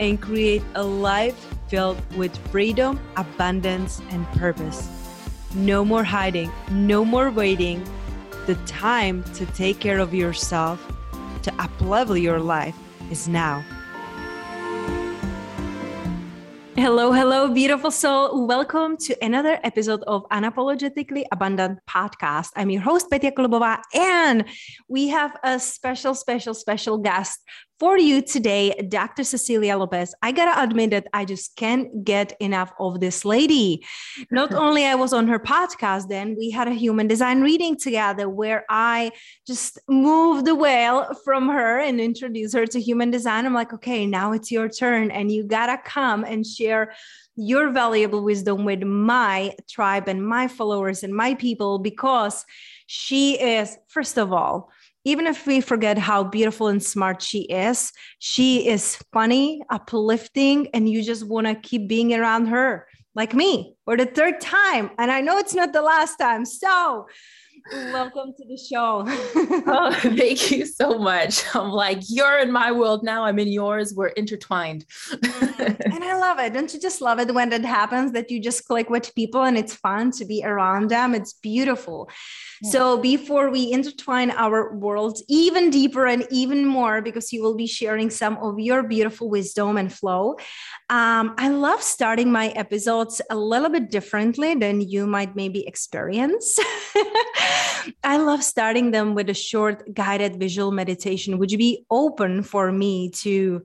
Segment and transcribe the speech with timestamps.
[0.00, 1.36] and create a life
[1.68, 4.88] filled with freedom, abundance, and purpose.
[5.54, 7.84] No more hiding, no more waiting.
[8.46, 10.80] The time to take care of yourself,
[11.42, 12.74] to uplevel your life
[13.10, 13.62] is now.
[16.76, 18.46] Hello, hello, beautiful soul.
[18.46, 22.52] Welcome to another episode of Unapologetically Abundant Podcast.
[22.56, 24.46] I'm your host, Petya Kolobova, and
[24.88, 27.40] we have a special, special, special guest
[27.80, 29.24] for you today, Dr.
[29.24, 30.14] Cecilia Lopez.
[30.20, 33.86] I gotta admit that I just can't get enough of this lady.
[34.30, 38.28] Not only I was on her podcast, then we had a human design reading together
[38.28, 39.12] where I
[39.46, 43.46] just moved the whale from her and introduced her to human design.
[43.46, 46.92] I'm like, okay, now it's your turn, and you gotta come and share
[47.34, 52.44] your valuable wisdom with my tribe and my followers and my people because
[52.86, 54.70] she is, first of all,
[55.04, 60.88] even if we forget how beautiful and smart she is, she is funny, uplifting, and
[60.88, 64.90] you just want to keep being around her, like me, for the third time.
[64.98, 66.44] And I know it's not the last time.
[66.44, 67.06] So,
[67.72, 69.04] welcome to the show.
[69.06, 71.44] oh, thank you so much.
[71.54, 73.24] I'm like, you're in my world now.
[73.24, 73.94] I'm in yours.
[73.94, 74.86] We're intertwined.
[75.10, 76.52] Mm, and I love it.
[76.52, 79.56] Don't you just love it when that happens that you just click with people and
[79.56, 81.14] it's fun to be around them?
[81.14, 82.10] It's beautiful.
[82.62, 87.66] So before we intertwine our worlds even deeper and even more, because you will be
[87.66, 90.36] sharing some of your beautiful wisdom and flow,
[90.90, 96.58] um, I love starting my episodes a little bit differently than you might maybe experience.
[98.04, 101.38] I love starting them with a short guided visual meditation.
[101.38, 103.62] Would you be open for me to?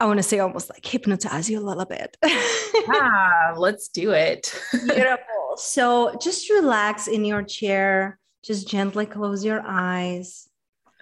[0.00, 2.16] I want to say almost like hypnotize you a little bit.
[2.24, 4.52] ah, let's do it.
[4.72, 5.56] Beautiful.
[5.56, 8.18] So just relax in your chair.
[8.42, 10.48] Just gently close your eyes.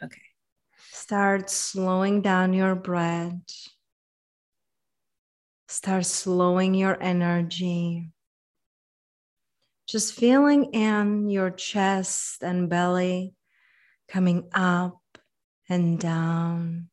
[0.03, 0.21] Okay.
[0.91, 3.33] Start slowing down your breath.
[5.69, 8.11] Start slowing your energy.
[9.93, 13.35] Just feeling in your chest and belly
[14.09, 14.99] coming up
[15.69, 16.89] and down,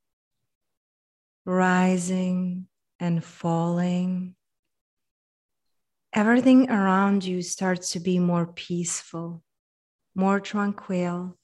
[1.45, 2.67] rising
[2.99, 4.35] and falling.
[6.13, 9.43] Everything around you starts to be more peaceful
[10.19, 11.37] more tranquil.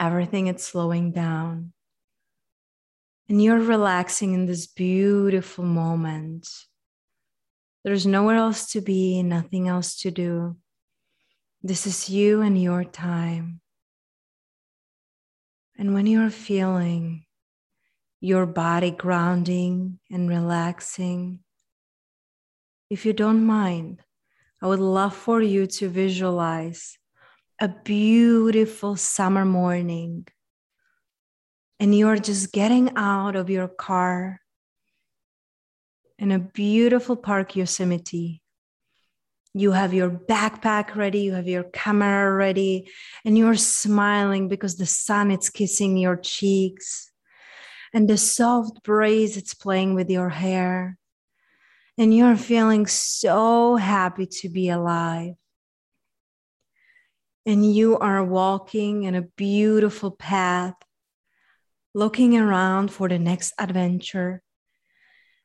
[0.00, 1.72] Everything is slowing down.
[3.28, 6.48] And you're relaxing in this beautiful moment.
[7.84, 10.56] There's nowhere else to be, nothing else to do.
[11.62, 13.60] This is you and your time.
[15.76, 17.26] And when you're feeling
[18.20, 21.40] your body grounding and relaxing,
[22.88, 24.00] if you don't mind,
[24.62, 26.96] I would love for you to visualize
[27.60, 30.26] a beautiful summer morning
[31.78, 34.40] and you're just getting out of your car
[36.24, 38.40] in a beautiful park Yosemite.
[39.52, 42.88] You have your backpack ready, you have your camera ready,
[43.26, 47.12] and you're smiling because the sun is kissing your cheeks
[47.92, 50.96] and the soft breeze it's playing with your hair.
[51.98, 55.34] And you're feeling so happy to be alive
[57.44, 60.74] and you are walking in a beautiful path,
[61.92, 64.42] looking around for the next adventure.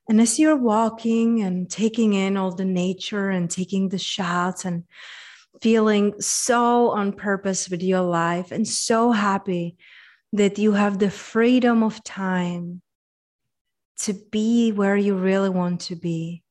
[0.09, 4.85] And as you're walking and taking in all the nature and taking the shots and
[5.61, 9.77] feeling so on purpose with your life and so happy
[10.33, 12.81] that you have the freedom of time
[13.99, 16.43] to be where you really want to be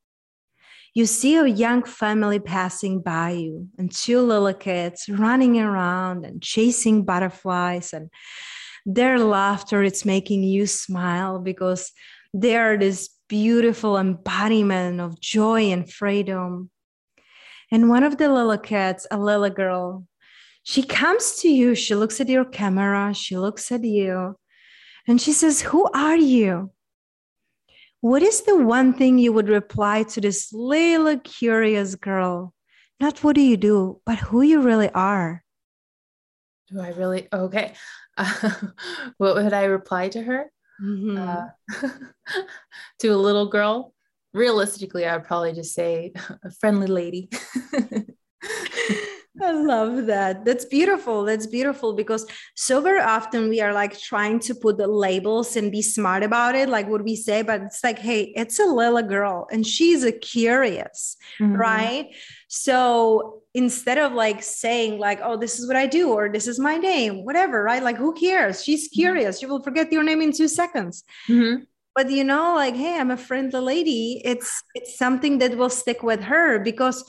[0.95, 6.43] you see a young family passing by you and two little kids running around and
[6.43, 8.11] chasing butterflies and
[8.85, 11.93] their laughter it's making you smile because
[12.35, 16.71] they're this beautiful embodiment of joy and freedom
[17.71, 20.07] And one of the little kids, a little girl,
[20.63, 24.37] she comes to you, she looks at your camera, she looks at you,
[25.07, 26.73] and she says, Who are you?
[28.01, 32.55] What is the one thing you would reply to this little curious girl?
[33.01, 35.45] Not what do you do, but who you really are.
[36.71, 37.29] Do I really?
[37.33, 37.73] Okay.
[38.17, 38.51] Uh,
[39.19, 40.51] what would I reply to her?
[40.83, 41.17] Mm-hmm.
[41.17, 41.89] Uh,
[43.01, 43.95] to a little girl?
[44.33, 46.13] Realistically, I would probably just say
[46.45, 47.31] a friendly lady.
[49.41, 50.45] I love that.
[50.45, 51.25] That's beautiful.
[51.25, 52.27] That's beautiful because
[52.57, 56.55] so very often we are like trying to put the labels and be smart about
[56.57, 60.03] it, like what we say, but it's like, hey, it's a little girl and she's
[60.03, 61.55] a curious, mm-hmm.
[61.55, 62.07] right?
[62.49, 66.59] So instead of like saying like, oh, this is what I do, or this is
[66.59, 67.83] my name, whatever, right?
[67.83, 68.65] Like, who cares?
[68.65, 69.01] She's mm-hmm.
[69.01, 69.37] curious.
[69.37, 69.47] Mm-hmm.
[69.47, 71.05] She will forget your name in two seconds.
[71.29, 71.65] Mm-hmm
[71.99, 76.01] but you know like hey i'm a friendly lady it's it's something that will stick
[76.05, 77.05] with her because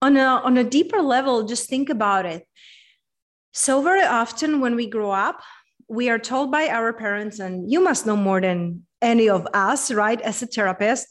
[0.00, 2.46] on a on a deeper level just think about it
[3.52, 5.42] so very often when we grow up
[5.88, 9.90] we are told by our parents and you must know more than any of us
[9.90, 11.08] right as a therapist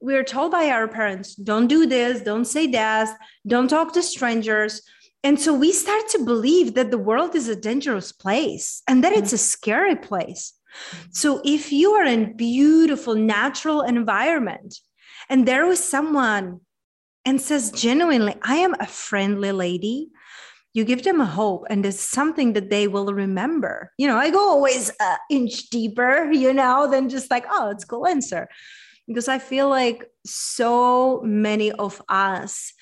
[0.00, 3.16] we are told by our parents don't do this don't say that
[3.46, 4.82] don't talk to strangers
[5.22, 9.12] and so we start to believe that the world is a dangerous place and that
[9.12, 9.54] it's a mm-hmm.
[9.56, 10.54] scary place
[11.10, 14.78] so if you are in beautiful natural environment
[15.28, 16.60] and there was someone
[17.24, 20.10] and says genuinely, I am a friendly lady,
[20.72, 23.92] you give them a hope and it's something that they will remember.
[23.98, 27.84] You know, I go always an inch deeper, you know, than just like, oh, it's
[27.84, 28.48] cool answer.
[29.10, 32.72] Because I feel like so many of us,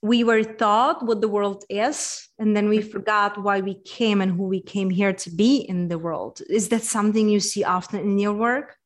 [0.00, 4.30] we were taught what the world is, and then we forgot why we came and
[4.30, 6.40] who we came here to be in the world.
[6.48, 8.76] Is that something you see often in your work?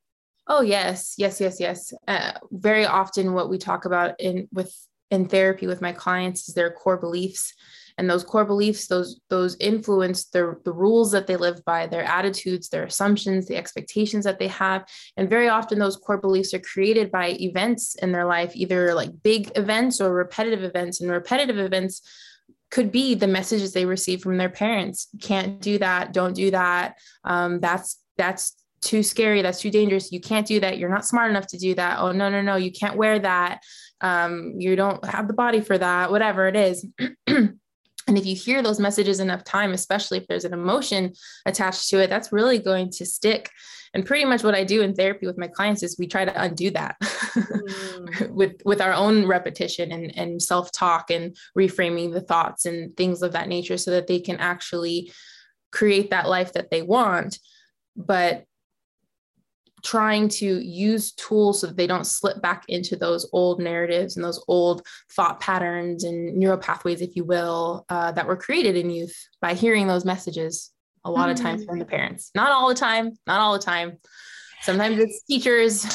[0.46, 1.92] Oh yes, yes, yes, yes.
[2.08, 4.74] Uh, very often, what we talk about in with
[5.10, 7.52] in therapy with my clients is their core beliefs,
[7.98, 12.04] and those core beliefs, those those influence the the rules that they live by, their
[12.04, 14.84] attitudes, their assumptions, the expectations that they have,
[15.16, 19.10] and very often those core beliefs are created by events in their life, either like
[19.22, 21.00] big events or repetitive events.
[21.00, 22.02] And repetitive events
[22.70, 25.08] could be the messages they receive from their parents.
[25.20, 26.12] Can't do that.
[26.12, 26.96] Don't do that.
[27.24, 31.30] Um, that's that's too scary that's too dangerous you can't do that you're not smart
[31.30, 33.60] enough to do that oh no no no you can't wear that
[34.02, 36.86] um, you don't have the body for that whatever it is
[38.06, 41.12] and if you hear those messages enough time especially if there's an emotion
[41.44, 43.50] attached to it that's really going to stick
[43.94, 46.42] and pretty much what i do in therapy with my clients is we try to
[46.42, 48.30] undo that mm.
[48.30, 53.32] with with our own repetition and and self-talk and reframing the thoughts and things of
[53.32, 55.12] that nature so that they can actually
[55.72, 57.38] create that life that they want
[57.96, 58.44] but
[59.82, 64.24] trying to use tools so that they don't slip back into those old narratives and
[64.24, 68.90] those old thought patterns and neural pathways, if you will, uh, that were created in
[68.90, 70.72] youth by hearing those messages
[71.04, 71.30] a lot mm-hmm.
[71.32, 71.66] of times mm.
[71.66, 72.30] from the parents.
[72.34, 73.98] Not all the time, not all the time.
[74.66, 75.86] Sometimes it's teachers,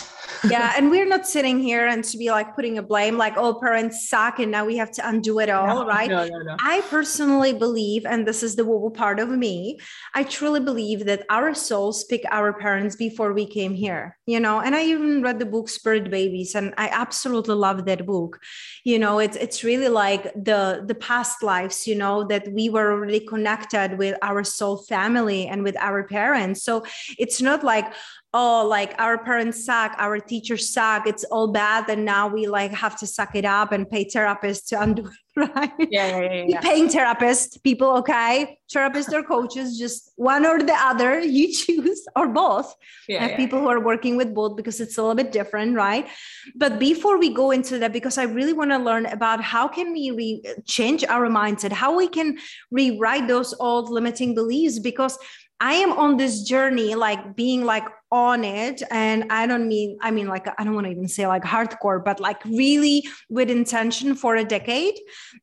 [0.50, 3.54] yeah and we're not sitting here and to be like putting a blame like oh
[3.54, 6.10] parents suck and now we have to undo it all, no, right?
[6.10, 6.56] no, no, no.
[6.60, 9.80] i personally believe and this is the woo part of me
[10.14, 14.60] i truly believe that our souls pick our parents before we came here you know
[14.60, 18.40] and i even read the book spirit babies and i absolutely love that book
[18.84, 22.92] you know it's it's really like the the past lives you know that we were
[22.92, 26.84] already connected with our soul family and with our parents so
[27.18, 27.94] it's not like
[28.34, 32.72] oh like our parents suck our teachers suck it's all bad and now we like
[32.72, 35.12] have to suck it up and pay therapists to undo it
[35.56, 36.60] right yeah, yeah, yeah, yeah.
[36.62, 42.28] paying therapists people okay therapists or coaches just one or the other you choose or
[42.28, 42.74] both
[43.08, 43.38] yeah, yeah.
[43.38, 46.08] people who are working with both because it's a little bit different right
[46.56, 49.92] but before we go into that because i really want to learn about how can
[49.94, 52.38] we re- change our mindset how we can
[52.70, 55.18] rewrite those old limiting beliefs because
[55.62, 58.82] I am on this journey, like being like on it.
[58.89, 62.03] And I don't mean, I mean, like, I don't want to even say like hardcore,
[62.03, 64.96] but like really with intention for a decade.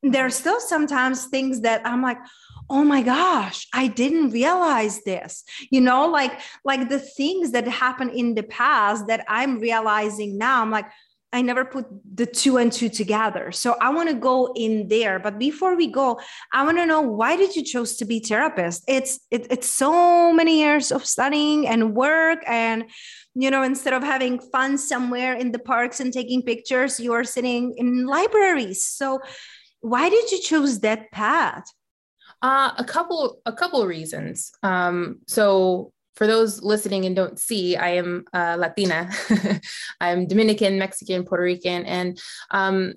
[0.03, 2.19] There's still sometimes things that I'm like,
[2.71, 8.11] oh my gosh i didn't realize this you know like like the things that happened
[8.11, 10.85] in the past that i'm realizing now i'm like
[11.33, 13.53] I never put the two and two together.
[13.53, 15.19] So I want to go in there.
[15.19, 16.19] But before we go,
[16.53, 18.85] I want to know why did you choose to be therapist?
[18.89, 22.85] It's it, it's so many years of studying and work and
[23.35, 27.25] you know instead of having fun somewhere in the parks and taking pictures, you are
[27.25, 28.83] sitting in libraries.
[28.85, 29.21] So
[29.81, 31.65] why did you choose that path?
[32.41, 34.51] Uh, a couple a couple reasons.
[34.63, 39.09] Um, so for those listening and don't see, I am uh, Latina.
[40.01, 42.21] I'm Dominican, Mexican, Puerto Rican, and
[42.51, 42.95] um,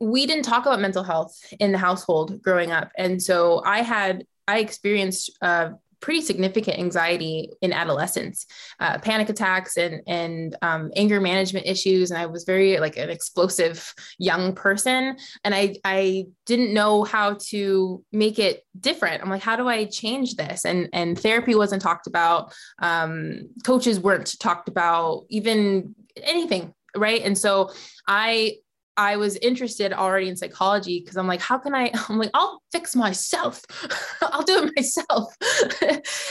[0.00, 2.90] we didn't talk about mental health in the household growing up.
[2.98, 8.46] And so I had, I experienced uh, pretty significant anxiety in adolescence,
[8.80, 13.10] uh, panic attacks and and um, anger management issues, and I was very like an
[13.10, 19.22] explosive young person, and I I didn't know how to make it different.
[19.22, 20.64] I'm like, how do I change this?
[20.64, 27.36] And and therapy wasn't talked about, um, coaches weren't talked about, even anything right and
[27.36, 27.70] so
[28.08, 28.56] i
[28.96, 31.90] I was interested already in psychology because I'm like, how can I?
[32.08, 33.62] I'm like, I'll fix myself.
[34.22, 35.34] I'll do it myself.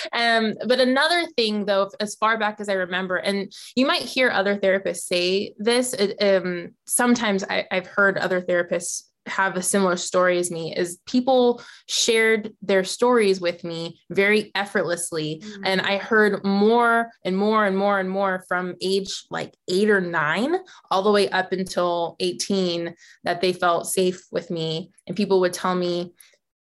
[0.14, 4.30] um, but another thing, though, as far back as I remember, and you might hear
[4.30, 5.96] other therapists say this.
[6.22, 11.62] Um, sometimes I, I've heard other therapists have a similar story as me is people
[11.88, 15.42] shared their stories with me very effortlessly.
[15.46, 15.64] Mm-hmm.
[15.66, 20.02] and i heard more and more and more and more from age like 8 or
[20.02, 20.56] 9
[20.92, 24.92] all the way up until 18 that they felt safe with me.
[25.08, 26.14] And people would tell me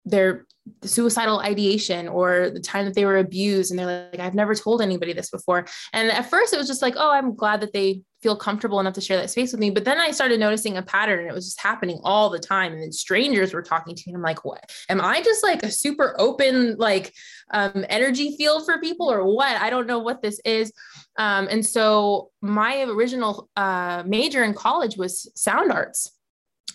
[0.04, 0.46] their
[0.82, 3.70] suicidal ideation or the time that they were abused.
[3.70, 5.66] And they're like I've never told anybody this before.
[5.92, 8.94] And at first it was just like oh I'm glad that they feel comfortable enough
[8.94, 9.70] to share that space with me.
[9.70, 12.72] But then I started noticing a pattern and it was just happening all the time
[12.72, 14.72] and then strangers were talking to me and I'm like what?
[14.88, 17.12] Am I just like a super open like
[17.52, 19.60] um, energy field for people or what?
[19.60, 20.72] I don't know what this is.
[21.18, 26.12] Um, and so my original uh, major in college was sound arts.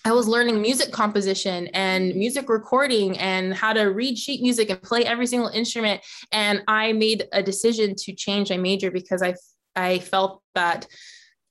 [0.05, 4.81] I was learning music composition and music recording and how to read sheet music and
[4.81, 6.01] play every single instrument.
[6.31, 9.35] And I made a decision to change my major because I
[9.75, 10.87] I felt that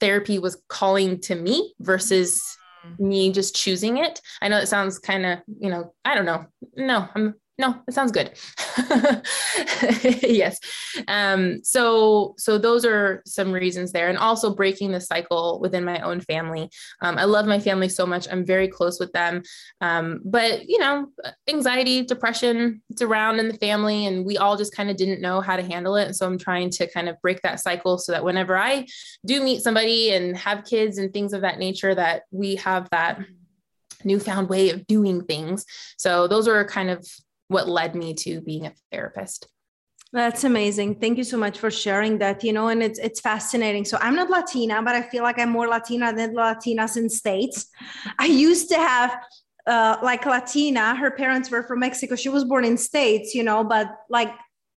[0.00, 2.42] therapy was calling to me versus
[2.86, 2.98] mm.
[2.98, 4.20] me just choosing it.
[4.40, 6.46] I know it sounds kind of, you know, I don't know.
[6.76, 8.32] No, I'm no, it sounds good.
[10.22, 10.58] yes.
[11.08, 16.00] Um, so, so those are some reasons there, and also breaking the cycle within my
[16.00, 16.68] own family.
[17.00, 18.28] Um, I love my family so much.
[18.30, 19.42] I'm very close with them.
[19.80, 21.08] Um, but you know,
[21.48, 25.40] anxiety, depression, it's around in the family, and we all just kind of didn't know
[25.40, 26.06] how to handle it.
[26.06, 28.86] And so I'm trying to kind of break that cycle so that whenever I
[29.24, 33.18] do meet somebody and have kids and things of that nature, that we have that
[34.04, 35.64] newfound way of doing things.
[35.96, 37.06] So those are kind of
[37.48, 39.48] what led me to being a therapist.
[40.12, 40.96] That's amazing.
[40.96, 42.42] Thank you so much for sharing that.
[42.44, 43.84] You know, and it's it's fascinating.
[43.84, 47.66] So I'm not Latina, but I feel like I'm more Latina than Latinas in states.
[48.18, 49.18] I used to have
[49.66, 50.94] uh, like Latina.
[50.94, 52.14] Her parents were from Mexico.
[52.14, 54.32] She was born in states, you know, but like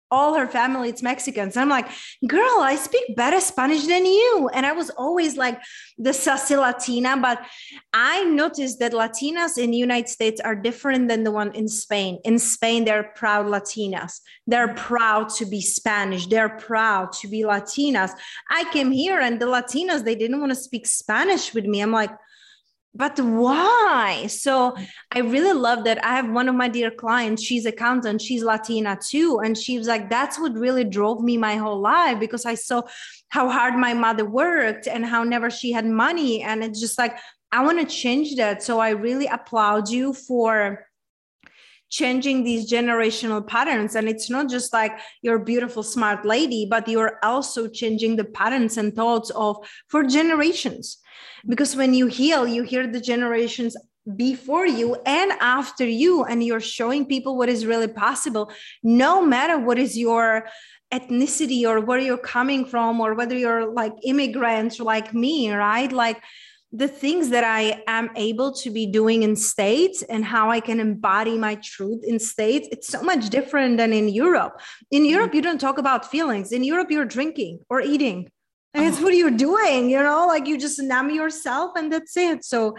[0.09, 1.57] all her family it's mexicans.
[1.57, 1.87] I'm like
[2.27, 4.49] girl i speak better spanish than you.
[4.53, 5.59] And i was always like
[5.97, 7.41] the sassy latina but
[7.93, 12.19] i noticed that latinas in the united states are different than the one in spain.
[12.23, 14.21] In spain they're proud latinas.
[14.45, 16.27] They're proud to be spanish.
[16.27, 18.11] They're proud to be latinas.
[18.49, 21.81] I came here and the latinas they didn't want to speak spanish with me.
[21.81, 22.11] I'm like
[22.97, 24.25] but why?
[24.27, 24.75] So
[25.11, 26.03] i really love that.
[26.03, 27.43] I have one of my dear clients.
[27.43, 28.21] She's accountant.
[28.21, 29.39] She's latina too.
[29.43, 32.81] And she was like that's what really drove me my whole life because i saw
[33.29, 36.41] how hard my mother worked and how never she had money.
[36.41, 37.17] And it's just like
[37.51, 38.63] i want to change that.
[38.63, 40.86] So i really applaud you for
[41.89, 43.95] changing these generational patterns.
[43.95, 48.25] And it's not just like you're a beautiful smart lady but you're also changing the
[48.25, 50.97] patterns and thoughts of for generations.
[51.47, 53.75] Because when you heal you hear the generations
[54.15, 58.49] before you and after you and you're showing people what is really possible
[58.81, 60.47] no matter what is your
[60.93, 65.91] ethnicity or where you're coming from or whether you're like immigrants like me right?
[65.91, 66.21] Like
[66.71, 70.79] the things that I am able to be doing in states and how I can
[70.79, 74.59] embody my truth in states, it's so much different than in Europe.
[74.91, 75.11] In mm-hmm.
[75.11, 76.51] Europe, you don't talk about feelings.
[76.51, 78.29] In Europe, you're drinking or eating.
[78.73, 79.03] And it's oh.
[79.03, 80.27] what you're doing you know?
[80.27, 82.43] Like you just numb yourself and that's it.
[82.43, 82.75] So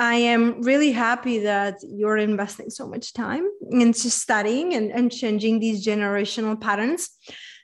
[0.00, 5.58] i am really happy that you're investing so much time into studying and, and changing
[5.58, 7.10] these generational patterns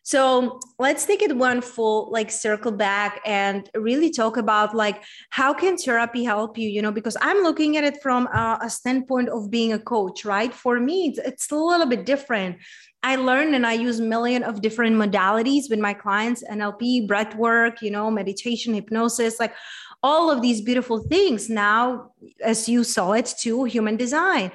[0.06, 5.54] so let's take it one full like circle back and really talk about like how
[5.54, 6.68] can therapy help you?
[6.68, 10.26] You know, because I'm looking at it from a, a standpoint of being a coach,
[10.26, 10.52] right?
[10.52, 12.58] For me, it's, it's a little bit different.
[13.02, 17.80] I learn and I use million of different modalities with my clients, NLP, breath work,
[17.80, 19.54] you know, meditation, hypnosis, like
[20.02, 21.49] all of these beautiful things.
[21.49, 22.11] Now,
[22.42, 24.52] as you saw it too, human design.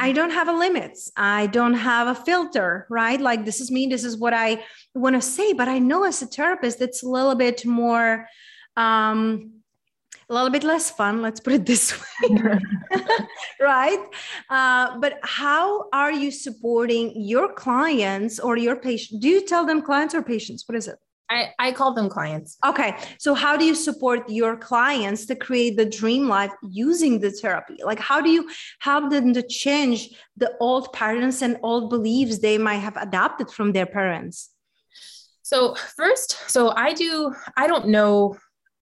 [0.00, 1.12] I don't have a limits.
[1.16, 3.20] I don't have a filter, right?
[3.20, 4.64] Like this is me, this is what I
[4.94, 5.52] want to say.
[5.52, 8.26] But I know as a therapist, it's a little bit more
[8.76, 9.52] um
[10.28, 12.36] a little bit less fun let's put it this way
[13.60, 14.04] right
[14.50, 19.80] uh, but how are you supporting your clients or your patients do you tell them
[19.80, 22.56] clients or patients what is it I, I call them clients.
[22.64, 22.96] Okay.
[23.18, 27.78] So how do you support your clients to create the dream life using the therapy?
[27.84, 28.48] Like how do you
[28.80, 33.72] help them to change the old patterns and old beliefs they might have adopted from
[33.72, 34.50] their parents?
[35.42, 38.36] So first, so I do, I don't know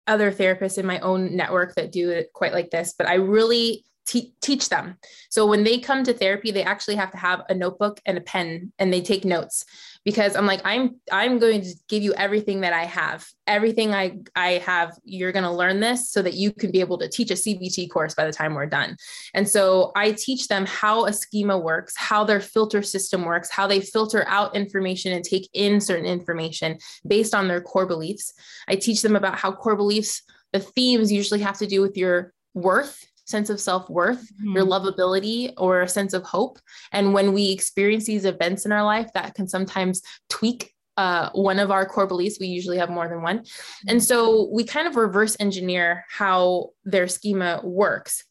[0.07, 3.85] other therapists in my own network that do it quite like this, but I really
[4.07, 4.97] te- teach them.
[5.31, 8.21] So when they come to therapy, they actually have to have a notebook and a
[8.21, 9.65] pen and they take notes
[10.05, 13.27] because I'm like I'm I'm going to give you everything that I have.
[13.47, 16.99] Everything I I have, you're going to learn this so that you can be able
[16.99, 18.97] to teach a CBT course by the time we're done.
[19.33, 23.67] And so I teach them how a schema works, how their filter system works, how
[23.67, 28.33] they filter out information and take in certain information based on their core beliefs.
[28.69, 32.33] I teach them about how core beliefs the themes usually have to do with your
[32.55, 34.57] worth sense of self worth, mm-hmm.
[34.57, 36.59] your lovability, or a sense of hope.
[36.93, 41.59] And when we experience these events in our life, that can sometimes tweak uh, one
[41.59, 42.39] of our core beliefs.
[42.39, 43.45] We usually have more than one.
[43.89, 48.25] And so we kind of reverse engineer how their schema works.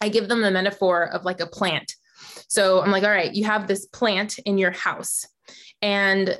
[0.00, 1.94] I give them the metaphor of like a plant.
[2.48, 5.26] So I'm like, all right, you have this plant in your house.
[5.82, 6.38] And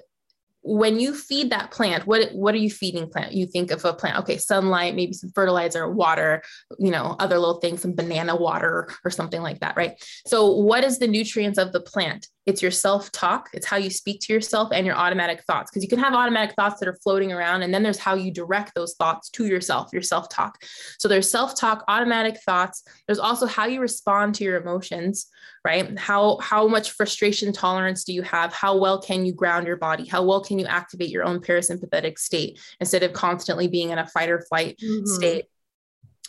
[0.69, 3.33] when you feed that plant what what are you feeding plant?
[3.33, 6.43] You think of a plant okay sunlight maybe some fertilizer water
[6.79, 9.93] you know other little things some banana water or something like that right?
[10.27, 13.91] So what is the nutrients of the plant it's your self talk it's how you
[13.91, 16.99] speak to yourself and your automatic thoughts because you can have automatic thoughts that are
[17.03, 20.59] floating around and then there's how you direct those thoughts to yourself your self talk
[20.99, 22.83] so there's self talk automatic thoughts.
[23.07, 25.29] There's also how you respond to your emotions
[25.65, 25.99] right?
[25.99, 28.53] How how much frustration tolerance do you have?
[28.55, 30.07] How well can you ground your body?
[30.07, 34.07] How well can you activate your own parasympathetic state instead of constantly being in a
[34.07, 35.05] fight or flight mm-hmm.
[35.05, 35.47] state?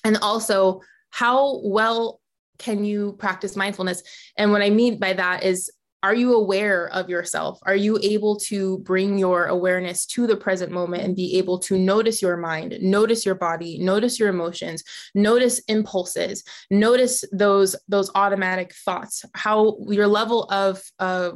[0.03, 2.19] And also how well
[2.57, 4.01] can you practice mindfulness?
[4.35, 5.71] And what i mean by that is
[6.01, 7.60] are you aware of yourself?
[7.63, 11.77] Are you able to bring your awareness to the present moment and be able to
[11.77, 18.73] notice your mind, notice your body, notice your emotions, notice impulses, notice those those automatic
[18.86, 21.32] thoughts, how your level of uh,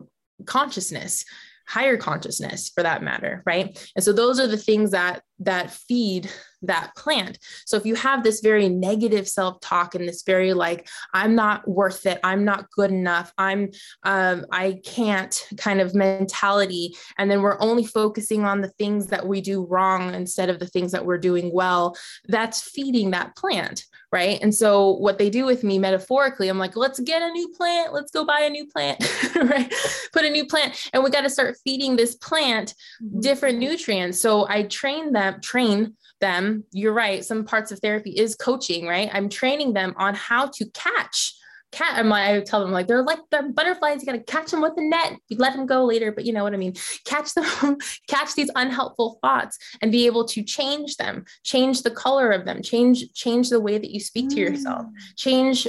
[0.46, 1.26] consciousness
[1.66, 6.30] higher consciousness for that matter right and so those are the things that that feed
[6.64, 7.40] that plant.
[7.66, 12.06] So if you have this very negative self-talk and this very like i'm not worth
[12.06, 13.70] it i'm not good enough i'm
[14.04, 19.28] um, i can't kind of mentality and then we're only focusing on the things that
[19.28, 21.96] we do wrong instead of the things that we're doing well
[22.28, 24.40] that's feeding that plant right?
[24.44, 27.94] And so what they do with me metaphorically i'm like let's get a new plant
[27.94, 29.04] let's go buy a new plant
[29.36, 29.74] right?
[30.14, 33.20] Put a new plant and we got to start feeding this plant mm-hmm.
[33.22, 34.20] different nutrients.
[34.20, 39.10] So i train them train them you're right some parts of therapy is coaching right
[39.14, 41.34] i'm training them on how to catch
[41.74, 44.62] cat I'm like, I tell them like they're like the butterflies, you gotta catch them
[44.62, 45.18] with the net.
[45.28, 46.76] You let them go later, but you know what I mean.
[47.06, 52.32] Catch them, catch these unhelpful thoughts and be able to change them, change the color
[52.32, 54.94] of them, change, change the way that you speak to yourself, mm.
[55.18, 55.68] change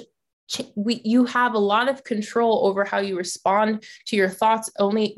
[0.77, 5.17] we you have a lot of control over how you respond to your thoughts only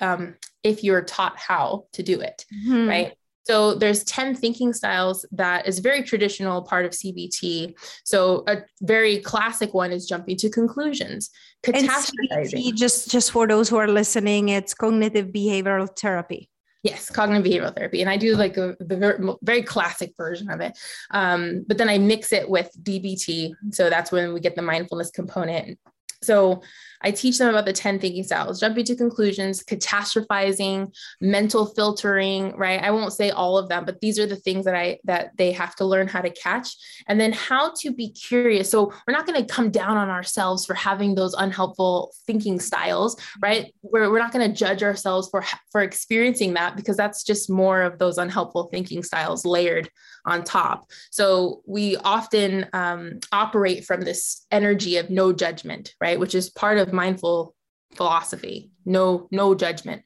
[0.00, 2.86] um, if you're taught how to do it mm-hmm.
[2.86, 3.14] right
[3.46, 7.74] so there's 10 thinking styles that is very traditional part of CBT.
[8.04, 11.30] So a very classic one is jumping to conclusions.
[11.64, 16.50] And CBT, just just for those who are listening, it's cognitive behavioral therapy.
[16.82, 20.60] Yes, cognitive behavioral therapy, and I do like a, the very, very classic version of
[20.60, 20.78] it.
[21.10, 25.10] Um, but then I mix it with DBT, so that's when we get the mindfulness
[25.10, 25.78] component.
[26.22, 26.62] So
[27.02, 32.82] I teach them about the 10 thinking styles, jumping to conclusions, catastrophizing, mental filtering, right?
[32.82, 35.52] I won't say all of them, but these are the things that I that they
[35.52, 36.76] have to learn how to catch
[37.08, 38.70] and then how to be curious.
[38.70, 43.16] So we're not going to come down on ourselves for having those unhelpful thinking styles,
[43.42, 43.74] right?
[43.82, 47.82] We're, we're not going to judge ourselves for for experiencing that because that's just more
[47.82, 49.90] of those unhelpful thinking styles layered
[50.26, 50.90] on top.
[51.10, 56.18] So we often um, operate from this energy of no judgment, right?
[56.18, 57.54] Which is part of mindful
[57.94, 58.70] philosophy.
[58.84, 60.02] No, no judgment.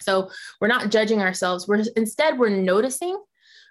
[0.00, 1.66] So we're not judging ourselves.
[1.66, 3.20] We're instead we're noticing,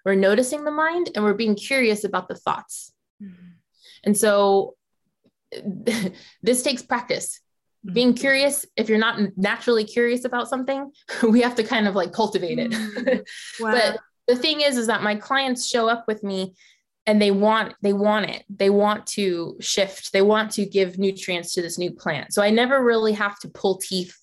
[0.03, 2.93] we're noticing the mind, and we're being curious about the thoughts.
[3.23, 3.51] Mm-hmm.
[4.03, 4.75] And so
[6.43, 7.39] this takes practice.
[7.85, 7.93] Mm-hmm.
[7.93, 10.91] Being curious, if you're not naturally curious about something,
[11.29, 12.71] we have to kind of like cultivate it.
[12.71, 13.19] Mm-hmm.
[13.63, 13.71] Wow.
[13.71, 16.55] but the thing is is that my clients show up with me
[17.07, 18.43] and they want they want it.
[18.49, 20.11] They want to shift.
[20.11, 22.33] They want to give nutrients to this new plant.
[22.33, 24.15] So i never really have to pull teeth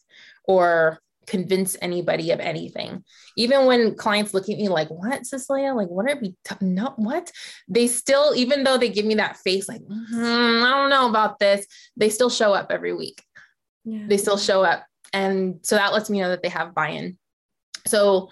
[0.45, 3.05] or convince anybody of anything.
[3.37, 5.75] Even when clients look at me like what cecilia?
[5.75, 7.31] Like what are we t- no what?
[7.69, 11.39] They still even though they give me that face like mm, i don't know about
[11.39, 11.67] this
[11.97, 13.23] they still show up every week.
[13.85, 14.07] Yeah.
[14.09, 14.85] they still show up.
[15.13, 17.19] And so that lets me know that they have buy-in.
[17.87, 18.31] So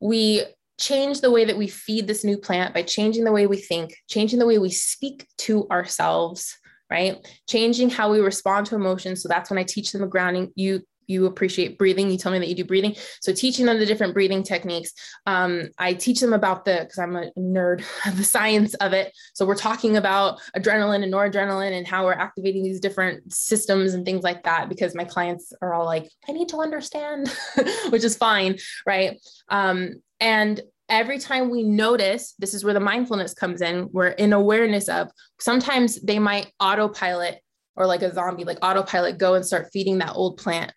[0.00, 0.44] we
[0.78, 3.94] change the way that we feed this new plant by changing the way we think,
[4.08, 6.58] changing the way we speak to ourselves,
[6.90, 7.26] right?
[7.48, 9.22] Changing how we respond to emotions.
[9.22, 10.52] So that's when I teach them a grounding.
[10.54, 12.10] You you appreciate breathing.
[12.10, 12.96] You tell me that you do breathing.
[13.20, 14.92] So teaching them the different breathing techniques.
[15.26, 17.84] Um, I teach them about the, because I'm a nerd,
[18.16, 19.12] the science of it.
[19.34, 24.04] So we're talking about adrenaline and noradrenaline and how we're activating these different systems and
[24.04, 27.30] things like that, because my clients are all like, I need to understand,
[27.90, 28.58] which is fine.
[28.86, 29.20] Right.
[29.48, 34.32] Um, and every time we notice, this is where the mindfulness comes in, we're in
[34.32, 35.08] awareness of
[35.38, 37.38] sometimes they might autopilot
[37.76, 40.72] or like a zombie, like autopilot, go and start feeding that old plant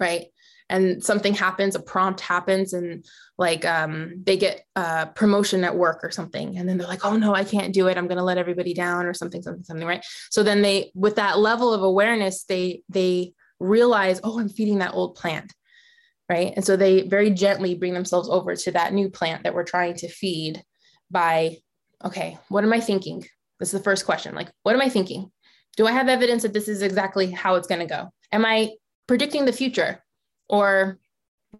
[0.00, 0.26] right?
[0.68, 3.04] And something happens a prompt happens and
[3.36, 6.56] like um, they get a promotion at work or something.
[6.56, 7.98] And then they're like oh no i can't do it.
[7.98, 10.04] I'm going to let everybody down or something something something right?
[10.30, 14.94] So then they with that level of awareness they they realize oh i'm feeding that
[14.94, 15.52] old plant
[16.30, 19.64] right and so they very gently bring themselves over to that new plant that we're
[19.64, 20.62] trying to feed
[21.10, 21.56] by
[22.04, 23.20] okay what am i thinking
[23.58, 25.30] this is the first question like what am i thinking
[25.76, 28.70] do i have evidence that this is exactly how it's going to go am i
[29.06, 30.02] predicting the future
[30.48, 30.98] or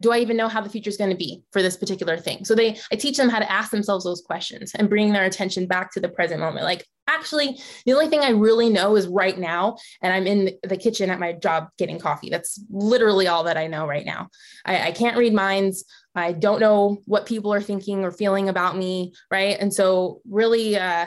[0.01, 2.45] do I even know how the future is going to be for this particular thing?
[2.45, 5.67] So they, I teach them how to ask themselves those questions and bring their attention
[5.67, 6.65] back to the present moment.
[6.65, 10.77] Like, actually, the only thing I really know is right now, and I'm in the
[10.77, 12.31] kitchen at my job getting coffee.
[12.31, 14.29] That's literally all that I know right now.
[14.65, 15.85] I, I can't read minds.
[16.15, 19.57] I don't know what people are thinking or feeling about me, right?
[19.59, 21.07] And so, really, uh,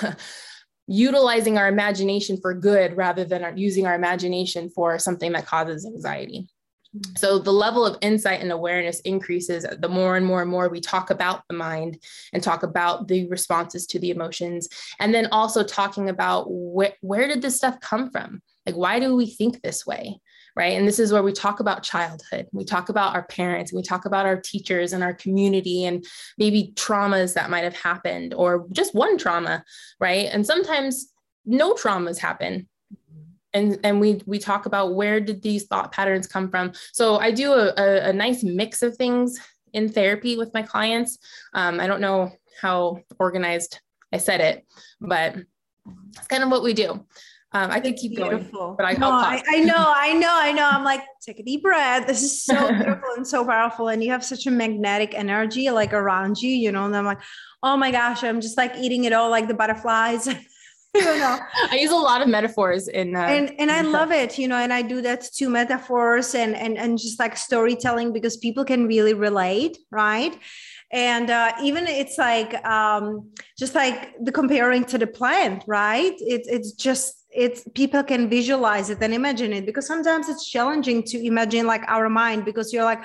[0.86, 6.46] utilizing our imagination for good rather than using our imagination for something that causes anxiety.
[7.16, 10.80] So the level of insight and awareness increases the more and more and more we
[10.80, 11.98] talk about the mind
[12.32, 14.68] and talk about the responses to the emotions.
[15.00, 18.42] And then also talking about wh- where did this stuff come from?
[18.64, 20.20] Like, why do we think this way?
[20.56, 20.76] right?
[20.78, 22.46] And this is where we talk about childhood.
[22.52, 26.04] We talk about our parents, we talk about our teachers and our community and
[26.38, 29.64] maybe traumas that might have happened or just one trauma,
[30.00, 30.28] right?
[30.30, 31.12] And sometimes
[31.44, 32.68] no traumas happen.
[33.54, 36.72] And, and we we talk about where did these thought patterns come from.
[36.92, 39.38] So I do a, a, a nice mix of things
[39.72, 41.18] in therapy with my clients.
[41.52, 43.80] Um, I don't know how organized
[44.12, 44.66] I said it,
[45.00, 45.36] but
[46.16, 47.06] it's kind of what we do.
[47.54, 48.74] Um, I could keep beautiful.
[48.74, 50.68] going, but I, no, I, I, know, I know, I know.
[50.68, 52.04] I'm like, take a deep breath.
[52.04, 53.88] This is so beautiful and so powerful.
[53.88, 57.20] And you have such a magnetic energy like around you, you know, and I'm like,
[57.62, 60.28] oh my gosh, I'm just like eating it all like the butterflies.
[61.04, 61.38] you know.
[61.70, 64.56] I use a lot of metaphors in uh, and and i love it you know
[64.56, 68.86] and i do that too metaphors and and and just like storytelling because people can
[68.86, 70.38] really relate right?
[70.90, 76.14] And uh, even it's like um, just like the comparing to the plant right?
[76.18, 81.02] It's it's just it's people can visualize it and imagine it because sometimes it's challenging
[81.02, 83.02] to imagine like our mind because you're like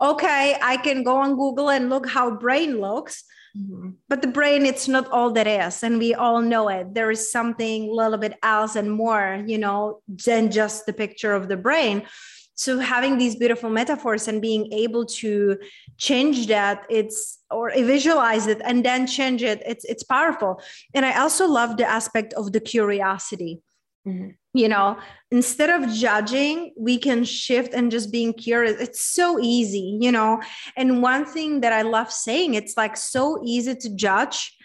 [0.00, 3.24] okay i can go on google and look how brain looks
[3.56, 3.90] mm-hmm.
[4.08, 7.30] but the brain it's not all that is and we all know it there is
[7.30, 11.56] something a little bit else and more you know than just the picture of the
[11.56, 12.02] brain
[12.54, 15.58] so having these beautiful metaphors and being able to
[15.96, 20.60] change that it's or visualize it and then change it it's it's powerful
[20.94, 23.62] and i also love the aspect of the curiosity
[24.06, 24.30] Mm-hmm.
[24.54, 24.98] You know,
[25.30, 28.80] instead of judging, we can shift and just being curious.
[28.80, 30.42] It's so easy, you know.
[30.76, 34.56] And one thing that I love saying, it's like so easy to judge.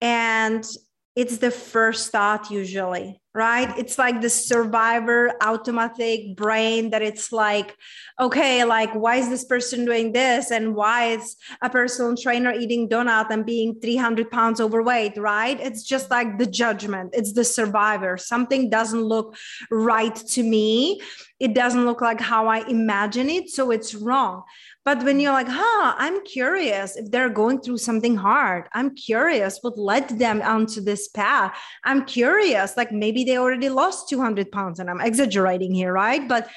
[0.00, 0.66] And
[1.14, 3.76] it's the first thought usually right?
[3.78, 7.76] It's like the survivor automatic brain that it's like
[8.20, 10.50] okay like why is this person doing this?
[10.50, 15.58] And why is a personal trainer eating donut and being 300 pounds overweight right?
[15.60, 17.10] It's just like the judgment.
[17.14, 18.16] It's the survivor.
[18.16, 19.36] Something doesn't look
[19.70, 21.00] right to me.
[21.40, 23.50] It doesn't look like how i imagine it.
[23.50, 24.44] So it's wrong
[24.84, 28.68] but when you're like, huh, I'm curious if they're going through something hard.
[28.72, 31.56] I'm curious what led them onto this path.
[31.84, 36.26] I'm curious, like maybe they already lost 200 pounds, and I'm exaggerating here, right?
[36.28, 36.48] But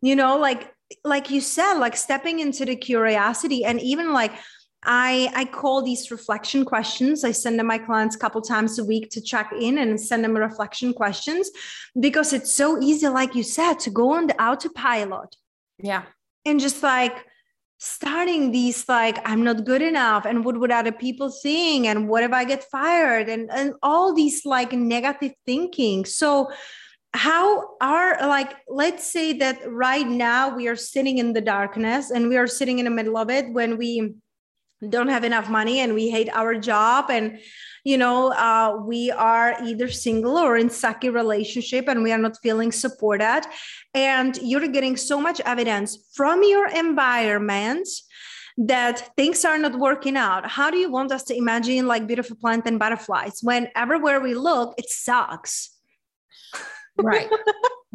[0.00, 0.72] you know, like
[1.04, 4.32] like you said, like stepping into the curiosity and even like
[4.84, 7.24] I, I call these reflection questions.
[7.24, 10.22] I send them my clients a couple times a week to check in and send
[10.22, 11.50] them reflection questions
[11.98, 15.34] because it's so easy, like you said, to go on the autopilot.
[15.78, 16.04] Yeah.
[16.44, 17.16] And just like,
[17.78, 22.24] starting these like i'm not good enough and what would other people think and what
[22.24, 26.04] if i get fired and and all these like negative thinking.
[26.04, 26.50] So
[27.12, 32.28] how are like let's say that right now we are sitting in the darkness and
[32.28, 34.14] we are sitting in the middle of it when we
[34.86, 37.38] don't have enough money and we hate our job and
[37.86, 42.36] you know uh, we are either single or in sucky relationship and we are not
[42.42, 43.42] feeling supported.
[43.94, 47.88] And you're getting so much evidence from your environment
[48.58, 50.50] that things are not working out.
[50.50, 53.38] How do you want us to imagine like beautiful plant and butterflies?
[53.42, 55.70] When everywhere we look it sucks.
[56.98, 57.30] Right.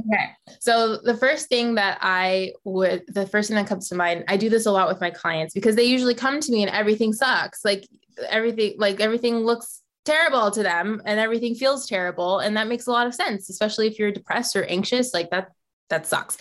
[0.02, 0.28] Okay.
[0.62, 4.36] So the first thing that i would the first thing that comes to mind i
[4.38, 7.14] do this a lot with my clients because they usually come to me and everything
[7.14, 7.64] sucks.
[7.64, 7.84] Like
[8.30, 12.92] everything like everything looks terrible to them and everything feels terrible and that makes a
[12.92, 15.50] lot of sense especially if you're depressed or anxious like that
[15.90, 16.38] that sucks.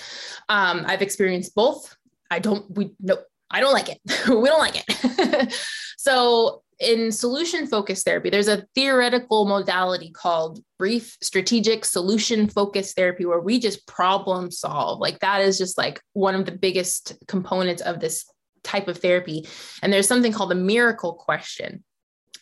[0.49, 1.97] Um, i've experienced both.
[2.31, 3.19] I don't we no
[3.51, 4.01] i don't like it.
[4.29, 5.55] We don't like it.
[5.99, 13.27] So in solution focused therapy there's a theoretical modality called brief strategic solution focused therapy
[13.27, 14.99] where we just problem solve.
[14.99, 18.25] Like that is just like one of the biggest components of this
[18.63, 19.47] type of therapy.
[19.83, 21.85] And there's something called the miracle question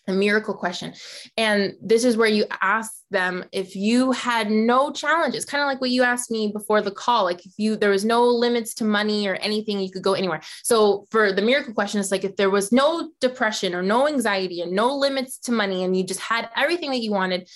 [0.09, 0.95] a miracle question.
[1.37, 5.81] And this is where you ask them if you had no challenges, kind of like
[5.81, 8.85] what you asked me before the call, like if you there was no limits to
[8.85, 10.41] money or anything, you could go anywhere.
[10.63, 14.61] So for the miracle question, it's like if there was no depression or no anxiety
[14.61, 17.49] and no limits to money and you just had everything that you wanted,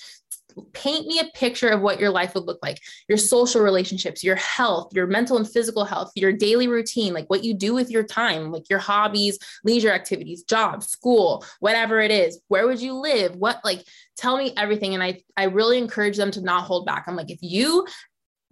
[0.72, 2.78] paint me a picture of what your life would look like.
[3.08, 7.44] Your social relationships your health your mental and physical health your daily routine like what
[7.44, 12.40] you do with your time like your hobbies leisure activities job school whatever it is.
[12.48, 13.36] Where would you live?
[13.36, 13.84] What like
[14.16, 14.94] tell me everything.
[14.94, 17.04] And i i really encourage them to not hold back.
[17.06, 17.86] I'm like if you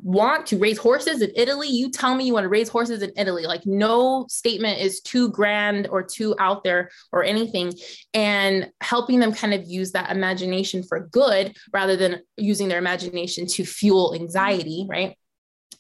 [0.03, 3.13] want to raise horses in Italy, you tell me you want to raise horses in
[3.17, 3.45] Italy.
[3.47, 7.73] Like no statement is too grand or too out there or anything.
[8.15, 13.47] And helping them kind of use that imagination for good rather than using their imagination
[13.49, 15.17] to fuel anxiety, right?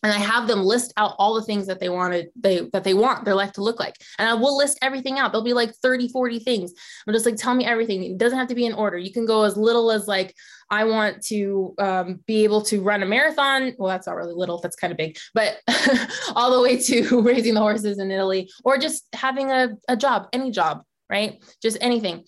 [0.02, 2.94] And I have them list out all the things that they wanted they that they
[2.94, 3.96] want their life to look like.
[4.18, 5.30] And I will list everything out.
[5.30, 6.72] There'll be like 30, 40 things.
[7.06, 8.02] I'm just like, tell me everything.
[8.02, 8.96] It doesn't have to be in order.
[8.96, 10.34] You can go as little as like,
[10.70, 13.74] I want to um, be able to run a marathon.
[13.76, 15.58] Well, that's not really little, that's kind of big, but
[16.34, 20.28] all the way to raising the horses in Italy or just having a, a job,
[20.32, 21.42] any job, right?
[21.60, 22.24] Just anything.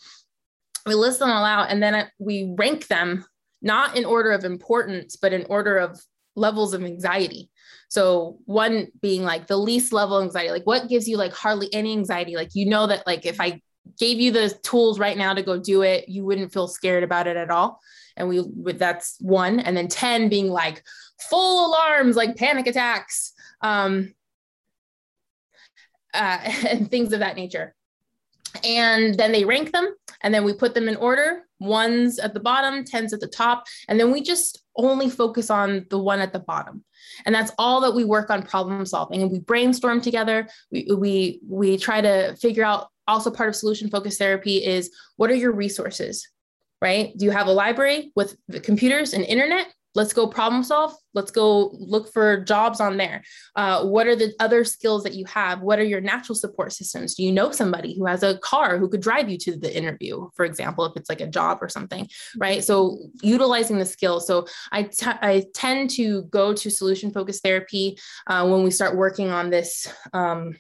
[0.85, 3.25] We list them all out and then we rank them
[3.63, 6.01] not in order of importance, but in order of
[6.37, 7.51] levels of anxiety.
[7.93, 11.93] So one being like the least level anxiety, like what gives you like hardly any
[11.93, 12.37] anxiety?
[12.37, 13.61] Like you know that like if I
[13.99, 17.27] gave you the tools right now to go do it, you wouldn't feel scared about
[17.27, 17.81] it at all.
[18.17, 19.61] And we that's one.
[19.61, 20.83] And then 10 being like
[21.29, 24.15] full alarms, like panic attacks, um,
[26.15, 27.75] uh, and things of that nature.
[28.65, 32.41] And then they rank them and then we put them in order ones at the
[32.41, 33.65] bottom, tens at the top.
[33.89, 36.85] And then we just only focus on the one at the bottom.
[37.27, 39.23] And that's all that we work on problem solving.
[39.23, 40.49] And we brainstorm together.
[40.71, 45.31] We, we, we try to figure out also part of solution focused therapy is what
[45.31, 46.29] are your resources,
[46.81, 47.13] right?
[47.17, 49.67] Do you have a library with the computers and internet?
[49.95, 53.23] Let's go problem solve let's go look for jobs on there.
[53.55, 55.61] Uh, what are the other skills that you have?
[55.61, 57.15] What are your natural support systems?
[57.15, 60.29] Do you know somebody who has a car who could drive you to the interview
[60.35, 62.65] for example if it's like a job or something right?
[62.65, 67.99] So utilizing the skills so I, t- I tend to go to solution focused therapy
[68.27, 70.55] uh, when we start working on this um,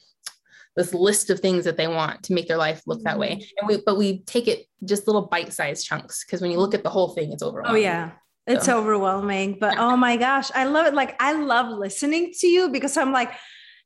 [0.77, 3.47] this list of things that they want to make their life look that way.
[3.61, 6.83] And we but we take it just little bite-sized chunks because when you look at
[6.83, 7.83] the whole thing it's overwhelming.
[7.83, 8.12] oh yeah
[8.46, 10.94] it's overwhelming, but oh my gosh, I love it.
[10.94, 13.33] Like, I love listening to you because I'm like,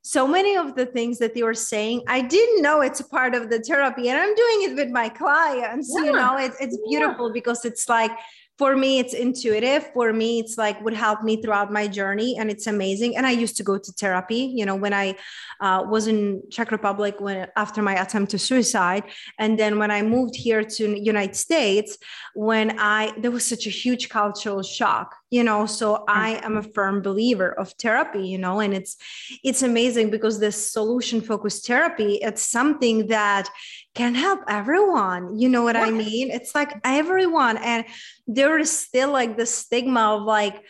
[0.01, 3.35] so many of the things that you were saying, I didn't know it's a part
[3.35, 5.93] of the therapy, and I'm doing it with my clients.
[5.93, 6.05] Yeah.
[6.05, 7.33] You know, it's it's beautiful yeah.
[7.33, 8.11] because it's like
[8.57, 9.91] for me it's intuitive.
[9.93, 13.15] For me it's like would help me throughout my journey and it's amazing.
[13.15, 15.15] And i used to go to therapy you know when i
[15.59, 19.03] uh, was in czech republic when after my attempt to suicide.
[19.37, 21.97] And then when i moved here to united states
[22.33, 25.65] when i there was such a huge cultural shock you know?
[25.65, 28.59] So i am a firm believer of therapy you know?
[28.59, 28.97] And it's
[29.43, 33.49] it's amazing because this solution focused therapy it's something that
[33.97, 36.29] can help everyone you know what i mean?
[36.37, 37.83] It's like everyone and
[38.27, 40.63] there is still like the stigma of like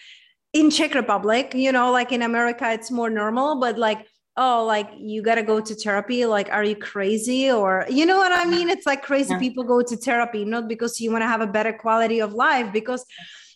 [0.54, 4.02] in czech republic you know like in america it's more normal but like
[4.38, 7.52] oh like you got to go to therapy like are you crazy?
[7.52, 8.70] Or you know what i mean?
[8.70, 9.40] It's like crazy yeah.
[9.40, 12.72] people go to therapy not because you want to have a better quality of life
[12.72, 13.04] because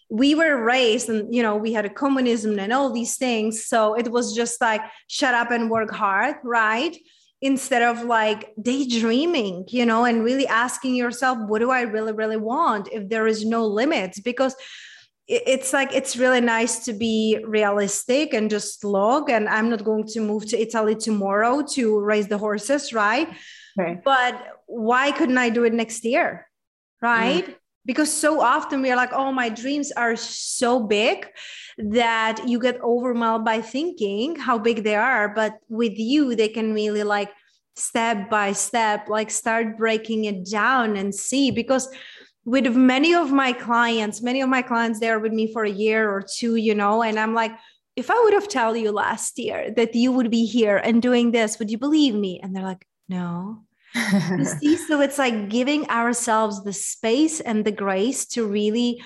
[0.09, 3.93] we were raised and you know we had a communism and all these things so
[4.01, 6.97] it was just like shut up and work hard right
[7.41, 12.37] instead of like daydreaming you know and really asking yourself what do i really really
[12.37, 14.19] want if there is no limits?
[14.19, 14.55] Because
[15.27, 20.05] it's like it's really nice to be realistic and just log and i'm not going
[20.05, 23.29] to move to italy tomorrow to raise the horses right?
[23.79, 24.01] Okay.
[24.03, 26.47] but why couldn't i do it next year
[27.01, 27.47] right?
[27.47, 31.27] mm because so often we are like oh my dreams are so big
[31.77, 36.73] that you get overwhelmed by thinking how big they are but with you they can
[36.73, 37.31] really like
[37.75, 41.89] step by step, like start breaking it down and see because
[42.43, 46.09] with many of my clients, many of my clients, they're with me for a year
[46.09, 47.51] or two, you know, and I'm like,
[47.95, 51.31] if I would have told you last year that you would be here and doing
[51.31, 52.39] this, would you believe me?
[52.41, 53.63] And they're like, no.
[53.95, 59.01] You see, so it's like giving ourselves the space and the grace to really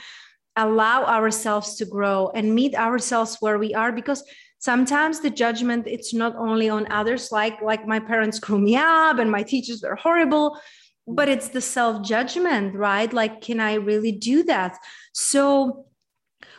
[0.55, 4.23] allow ourselves to grow and meet ourselves where we are because
[4.59, 9.19] sometimes the judgment it's not only on others like like my parents screw me up
[9.19, 10.57] and my teachers are horrible
[11.07, 13.11] but it's the self judgment right?
[13.13, 14.77] Like can i really do that?
[15.13, 15.85] So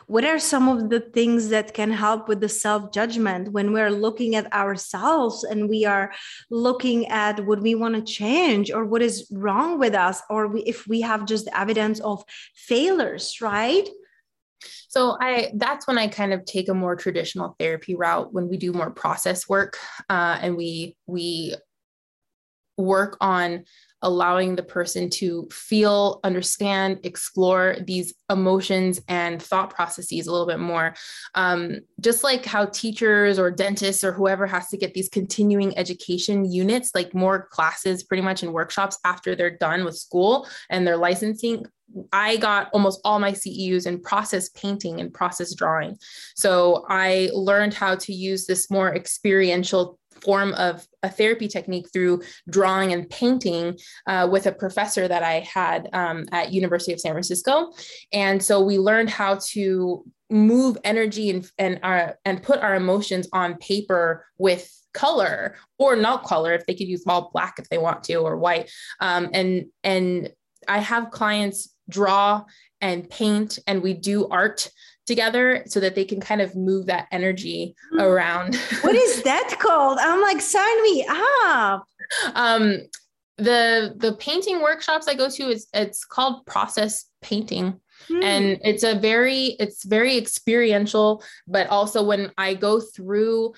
[0.07, 3.91] what are some of the things that can help with the self judgment when we're
[3.91, 6.11] looking at ourselves and we are
[6.49, 10.61] looking at what we want to change or what is wrong with us or we,
[10.63, 12.23] if we have just evidence of
[12.55, 13.87] failures right?
[14.87, 18.57] So i that's when i kind of take a more traditional therapy route when we
[18.57, 19.77] do more process work
[20.09, 21.53] uh, and we we
[22.77, 23.65] work on
[24.01, 30.59] allowing the person to feel, understand, explore these emotions and thought processes a little bit
[30.59, 30.93] more.
[31.35, 36.51] Um, just like how teachers or dentists or whoever has to get these continuing education
[36.51, 40.97] units, like more classes pretty much in workshops after they're done with school and their
[40.97, 41.65] licensing.
[42.11, 45.97] I got almost all my CEUs in process painting and process drawing.
[46.35, 52.21] So I learned how to use this more experiential form of a therapy technique through
[52.49, 53.77] drawing and painting
[54.07, 57.71] uh, with a professor that I had um, at University of San Francisco.
[58.11, 63.29] And so we learned how to move energy and and our and put our emotions
[63.31, 67.77] on paper with color or not color if they could use all black if they
[67.77, 70.29] want to or white um, and and
[70.67, 72.43] i have clients draw
[72.81, 74.69] and paint and we do art
[75.07, 78.01] together so that they can kind of move that energy mm.
[78.01, 78.55] around.
[78.81, 79.97] what is that called?
[79.99, 81.85] I'm like, sign me up.
[82.35, 82.81] Um,
[83.37, 87.79] the the painting workshops I go to is it's called process painting.
[88.09, 88.23] Mm.
[88.23, 93.53] And it's a very it's very experiential, but also when I go through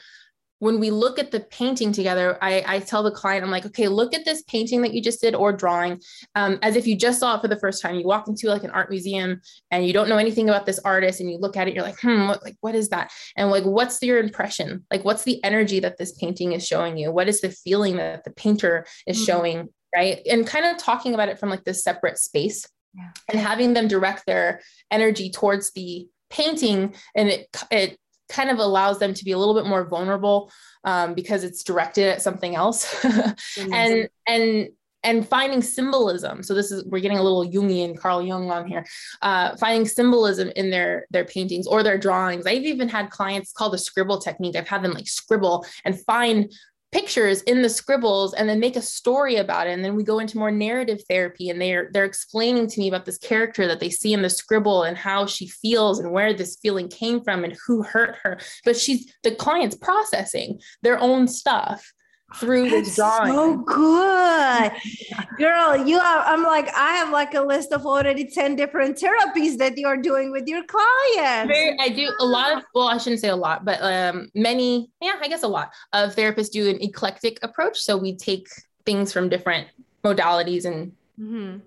[0.60, 3.88] when we look at the painting together, I, I, tell the client, I'm like, okay,
[3.88, 6.02] look at this painting that you just did or drawing
[6.36, 7.96] um, as if you just saw it for the first time.
[7.96, 9.42] You walk into like an art museum
[9.72, 12.00] and you don't know anything about this artist and you look at it, you're like,
[12.00, 13.12] hmm, what, like, what is that?
[13.38, 14.86] And like, what's your impression?
[14.92, 17.12] Like, what's the energy that this painting is showing you?
[17.12, 19.26] What is the feeling that the painter is mm-hmm.
[19.26, 19.70] showing?
[19.96, 20.22] Right.
[20.30, 23.10] And kind of talking about it from like this separate space yeah.
[23.28, 27.98] and having them direct their energy towards the painting and it, it
[28.30, 30.52] kind of allows them to be a little bit more vulnerable
[30.84, 32.96] um, because it's directed at something else.
[33.74, 34.70] And and
[35.04, 36.44] and finding symbolism.
[36.44, 38.86] So this is we're getting a little jungian carl jung on here.
[39.22, 42.46] Uh, finding symbolism in their their paintings or their drawings.
[42.46, 44.56] I've even had clients call the scribble technique.
[44.56, 46.52] I've had them like scribble and find
[46.92, 49.72] pictures in the scribbles and then make a story about it.
[49.72, 53.06] And then we go into more narrative therapy and they're they're explaining to me about
[53.06, 56.58] this character that they see in the scribble and how she feels and where this
[56.62, 58.40] feeling came from and who hurt her.
[58.66, 61.92] But she's the client's processing their own stuff
[62.36, 63.34] through That's this drawing.
[63.34, 64.72] So good.
[65.38, 69.58] Girl, you are I'm like, I have like a list of already 10 different therapies
[69.58, 71.54] that you're doing with your clients.
[71.80, 75.14] I do a lot of, well, I shouldn't say a lot, but um many, yeah,
[75.22, 77.80] I guess a lot of therapists do an eclectic approach.
[77.80, 78.48] So we take
[78.86, 79.68] things from different
[80.04, 81.58] modalities and mm-hmm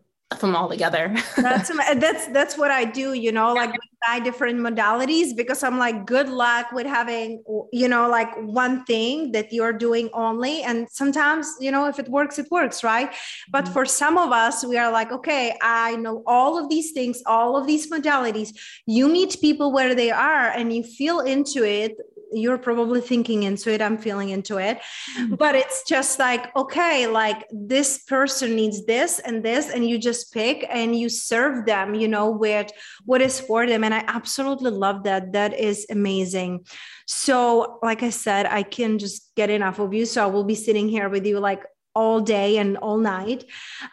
[0.41, 1.15] them all together.
[1.37, 3.73] that's that's that's what I do, you know, like
[4.07, 7.43] buy different modalities because I'm like, good luck with having,
[7.73, 10.63] you know, like one thing that you're doing only.
[10.63, 13.13] And sometimes, you know, if it works, it works, right?
[13.51, 13.73] But mm-hmm.
[13.73, 17.57] for some of us, we are like, okay, I know all of these things, all
[17.57, 18.51] of these modalities.
[18.87, 21.97] You meet people where they are and you feel into it
[22.33, 24.81] you're probably thinking into it i'm feeling into it
[25.19, 25.35] mm-hmm.
[25.35, 30.33] but it's just like okay like this person needs this and this and you just
[30.33, 32.71] pick and you serve them you know with
[33.05, 36.65] what is for them and i absolutely love that that is amazing
[37.07, 40.55] so like i said i can just get enough of you so i will be
[40.55, 41.65] sitting here with you like
[41.95, 43.45] all day and all night.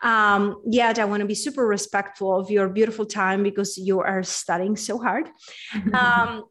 [0.04, 4.24] Um, yet I want to be super respectful of your beautiful time because you are
[4.24, 5.30] studying so hard.
[5.94, 6.44] Um,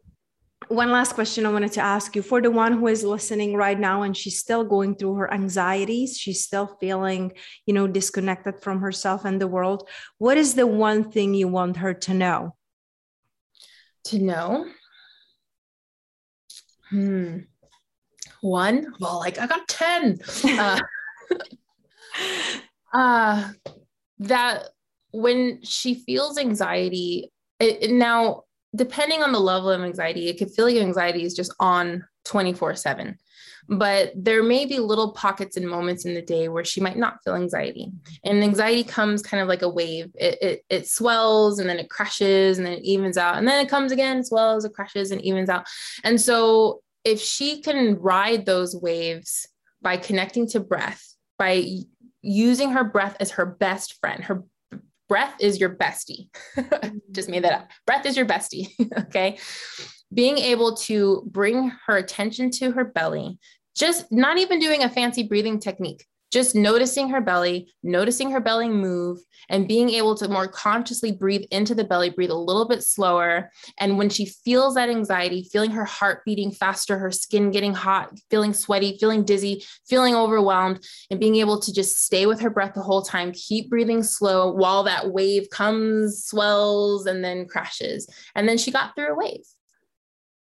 [0.69, 3.79] one last question I wanted to ask you for the one who is listening right
[3.79, 7.33] now and she's still going through her anxieties, she's still feeling,
[7.67, 9.89] you know, disconnected from herself and the world.
[10.19, 12.57] What is the one thing you want her to know?
[14.05, 14.67] To know?
[16.91, 17.39] Hmm.
[18.41, 18.95] One?
[19.01, 20.19] Well, like I got 10.
[20.45, 20.81] uh,
[22.93, 23.49] uh,
[24.21, 24.65] that
[25.13, 28.45] when she feels anxiety, it, now
[28.75, 32.75] depending on the level of anxiety, it could feel like anxiety is just on 24
[32.75, 33.19] 7.
[33.71, 37.23] but there may be little pockets and moments in the day where she might not
[37.23, 37.91] feel anxiety.
[38.25, 40.11] And anxiety comes kind of like a wave.
[40.15, 43.37] It, it, it swells and then it crashes and then it evens out.
[43.37, 45.67] And then it comes again, swells, it crashes and evens out.
[46.03, 49.47] And so if she can ride those waves
[49.83, 51.65] by connecting to breath, by
[52.23, 54.45] using her breath as her best friend, her
[55.09, 56.29] breath is your bestie.
[57.13, 57.69] Just made that up.
[57.87, 58.69] Breath is your bestie.
[59.07, 59.39] okay.
[60.13, 63.39] Being able to bring her attention to her belly,
[63.77, 68.69] just not even doing a fancy breathing technique, just noticing her belly, noticing her belly
[68.69, 69.19] move,
[69.49, 73.51] and being able to more consciously breathe into the belly, breathe a little bit slower.
[73.79, 78.11] And when she feels that anxiety, feeling her heart beating faster, her skin getting hot,
[78.31, 82.75] feeling sweaty, feeling dizzy, feeling overwhelmed, and being able to just stay with her breath
[82.75, 88.07] the whole time, keep breathing slow while that wave comes, swells, and then crashes.
[88.35, 89.45] And then she got through a wave.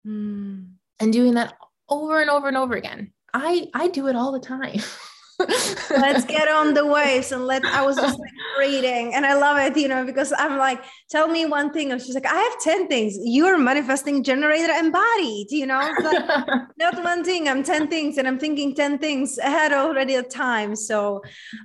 [0.08, 0.72] Mm.
[1.00, 1.56] And doing that
[1.90, 3.12] over and over and over again.
[3.34, 4.80] I I do it all the time.
[5.40, 9.58] let's get on the waves and let i was just like reading and i love
[9.58, 12.60] it you know because i'm like tell me one thing and she's like i have
[12.64, 13.18] 10 things.
[13.24, 15.94] You're manifesting generator embodied you know?
[16.04, 20.30] Like, not one thing i'm 10 things and i'm thinking 10 things ahead already of
[20.30, 20.76] time.
[20.76, 21.22] So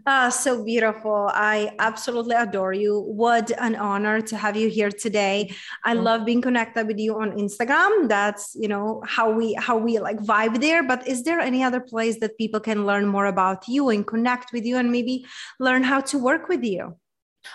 [0.06, 1.30] uh so beautiful.
[1.32, 3.00] I absolutely adore you.
[3.00, 5.54] What an honor to have you here today.
[5.84, 6.04] I mm-hmm.
[6.04, 8.08] love being connected with you on instagram.
[8.08, 11.80] That's you know how we how we like vibe there but is there any other
[11.80, 15.26] place that people can learn more about you and connect with you and maybe
[15.58, 16.96] learn how to work with you?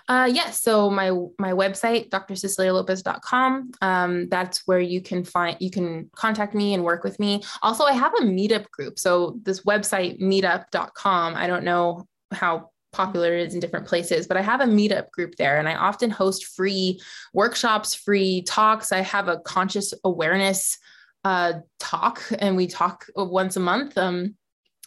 [0.08, 0.62] Uh, yes.
[0.62, 3.72] So my my website, drcecilialopez.com.
[3.82, 7.44] Um, that's where you can find you can contact me and work with me.
[7.62, 8.98] Also, I have a meetup group.
[9.00, 11.36] So this website, meetup.com.
[11.36, 15.12] I don't know how popular it is in different places, but I have a meetup
[15.12, 17.02] group there and I often host free
[17.34, 18.92] workshops, free talks.
[18.92, 20.78] I have a conscious awareness
[21.24, 23.98] uh, talk and we talk once a month.
[23.98, 24.36] Um,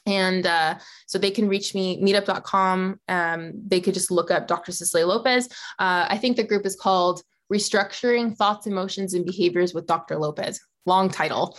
[0.06, 0.76] and uh,
[1.06, 5.48] so they can reach me meetup.com um, they could just look up dr cecilia lopez.
[5.78, 10.60] Uh, i think the group is called restructuring thoughts emotions and behaviors with dr lopez
[10.86, 11.58] long title.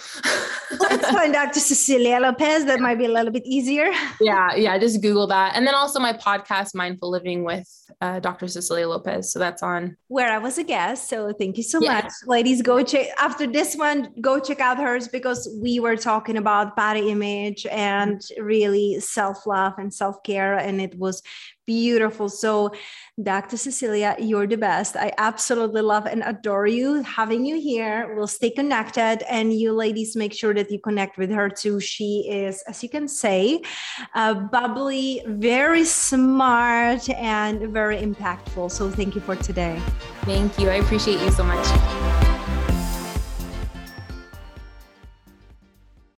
[0.79, 1.59] Let's find Dr.
[1.59, 2.65] Cecilia Lopez.
[2.65, 3.91] That might be a little bit easier.
[4.19, 4.77] Yeah, yeah.
[4.77, 5.55] Just Google that.
[5.55, 7.67] And then also my podcast, Mindful Living with
[8.01, 8.47] uh, Dr.
[8.47, 9.31] Cecilia Lopez.
[9.31, 11.09] So that's on where I was a guest.
[11.09, 11.93] So thank you so yeah.
[11.93, 12.11] much.
[12.25, 16.75] Ladies, go check after this one, go check out hers because we were talking about
[16.75, 20.55] body image and really self-love and self-care.
[20.55, 21.21] And it was
[21.65, 22.29] beautiful.
[22.29, 22.71] So,
[23.21, 23.57] Dr.
[23.57, 24.95] Cecilia, you're the best.
[24.95, 27.01] I absolutely love and adore you.
[27.01, 29.23] Having you here, we'll stay connected.
[29.27, 31.79] And you ladies, make sure that you connect with her too.
[31.79, 33.61] She is, as you can say,
[34.13, 38.69] uh, bubbly, very smart, and very impactful.
[38.69, 39.81] So, thank you for today.
[40.21, 40.69] Thank you.
[40.69, 42.36] I appreciate you so much.